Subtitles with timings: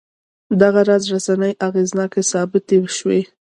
[0.61, 3.19] دغه راز رسنۍ اغېزناکې ثابتې شوې.